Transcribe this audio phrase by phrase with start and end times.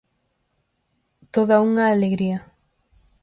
[1.33, 2.39] Toda unha alegría.